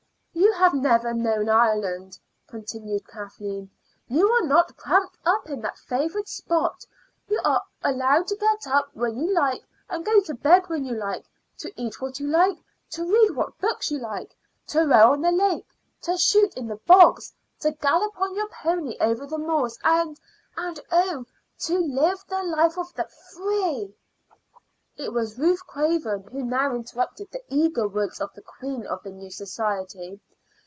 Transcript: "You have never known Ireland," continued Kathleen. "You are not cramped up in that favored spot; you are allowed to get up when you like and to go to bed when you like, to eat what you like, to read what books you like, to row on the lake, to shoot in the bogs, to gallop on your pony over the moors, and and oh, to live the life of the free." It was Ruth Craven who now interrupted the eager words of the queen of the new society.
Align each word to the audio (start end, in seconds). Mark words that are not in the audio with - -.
"You 0.33 0.67
have 0.67 0.73
never 0.75 1.13
known 1.13 1.49
Ireland," 1.49 2.19
continued 2.47 3.07
Kathleen. 3.07 3.71
"You 4.07 4.29
are 4.29 4.45
not 4.45 4.77
cramped 4.77 5.17
up 5.25 5.49
in 5.49 5.59
that 5.61 5.77
favored 5.79 6.27
spot; 6.27 6.85
you 7.27 7.41
are 7.43 7.63
allowed 7.83 8.27
to 8.27 8.35
get 8.35 8.67
up 8.67 8.89
when 8.93 9.17
you 9.17 9.33
like 9.33 9.63
and 9.89 10.05
to 10.05 10.11
go 10.11 10.21
to 10.21 10.35
bed 10.35 10.67
when 10.69 10.85
you 10.85 10.93
like, 10.95 11.25
to 11.59 11.73
eat 11.81 11.99
what 11.99 12.19
you 12.19 12.27
like, 12.27 12.59
to 12.91 13.11
read 13.11 13.31
what 13.31 13.57
books 13.59 13.89
you 13.89 13.97
like, 13.99 14.35
to 14.67 14.85
row 14.85 15.13
on 15.13 15.21
the 15.21 15.31
lake, 15.31 15.67
to 16.03 16.15
shoot 16.15 16.53
in 16.55 16.67
the 16.67 16.75
bogs, 16.75 17.33
to 17.61 17.71
gallop 17.71 18.19
on 18.21 18.35
your 18.35 18.49
pony 18.49 18.95
over 18.99 19.25
the 19.25 19.39
moors, 19.39 19.79
and 19.83 20.19
and 20.57 20.79
oh, 20.91 21.25
to 21.59 21.79
live 21.79 22.23
the 22.27 22.43
life 22.43 22.77
of 22.77 22.93
the 22.93 23.07
free." 23.33 23.95
It 24.95 25.11
was 25.13 25.39
Ruth 25.39 25.65
Craven 25.65 26.23
who 26.23 26.43
now 26.43 26.75
interrupted 26.75 27.31
the 27.31 27.41
eager 27.49 27.87
words 27.87 28.21
of 28.21 28.31
the 28.35 28.43
queen 28.43 28.85
of 28.85 29.01
the 29.01 29.09
new 29.11 29.31
society. 29.31 30.19